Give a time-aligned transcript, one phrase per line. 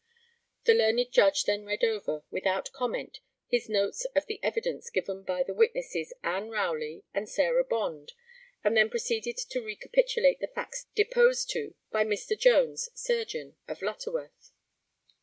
[0.63, 5.43] [The learned judge then read over, without comment, his notes of the evidence given by
[5.43, 8.13] the witnesses Ann Rowley and Sarah Bond,
[8.63, 12.35] and then proceeded to recapitulate the facts deposed to by Mr.
[12.35, 14.49] Jones, surgeon, of Lutterworth.